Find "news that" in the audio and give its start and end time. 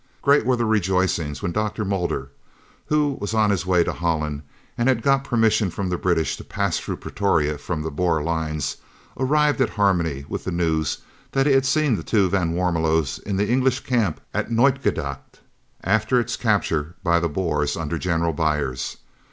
10.51-11.45